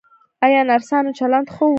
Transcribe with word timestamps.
ایا 0.45 0.61
نرسانو 0.69 1.11
چلند 1.19 1.47
ښه 1.53 1.63
و؟ 1.65 1.69